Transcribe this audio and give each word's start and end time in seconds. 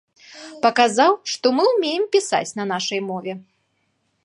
Паказаў, 0.63 1.11
што 1.33 1.51
мы 1.59 1.63
ўмеем 1.73 2.03
пісаць 2.17 2.51
на 2.61 2.67
нашай 2.73 2.99
мове. 3.13 3.33